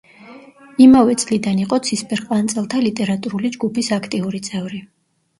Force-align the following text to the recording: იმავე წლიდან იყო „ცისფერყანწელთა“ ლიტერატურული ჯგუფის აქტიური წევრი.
იმავე 0.83 1.17
წლიდან 1.23 1.59
იყო 1.63 1.77
„ცისფერყანწელთა“ 1.87 2.79
ლიტერატურული 2.85 3.51
ჯგუფის 3.57 3.91
აქტიური 3.99 4.41
წევრი. 4.49 4.81